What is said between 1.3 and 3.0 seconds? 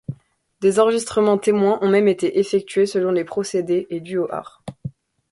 témoins ont même été effectués